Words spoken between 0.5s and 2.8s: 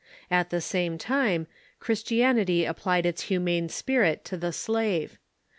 same time, Christianity